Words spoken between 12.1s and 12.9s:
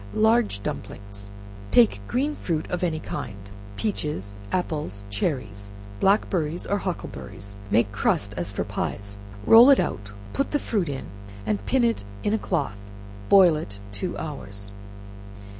in a cloth,